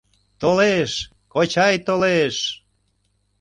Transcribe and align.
—Толеш... 0.41 0.91
кочай 1.33 1.75
толеш! 1.85 2.35